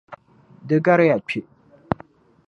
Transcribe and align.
Di 0.67 0.77
gariya 0.85 1.17
kpe. 1.27 1.39